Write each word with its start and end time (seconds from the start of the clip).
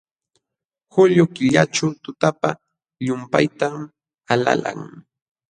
Julio 0.95 1.25
killaćhu 1.35 1.87
tutapa 2.03 2.49
llumpaytam 3.05 3.75
alalan. 4.33 4.79